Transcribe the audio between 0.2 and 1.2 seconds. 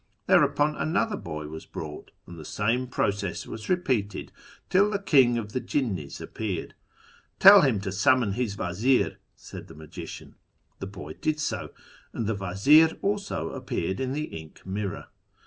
Thereupon another